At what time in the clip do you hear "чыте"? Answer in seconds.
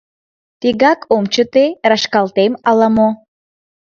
1.33-1.65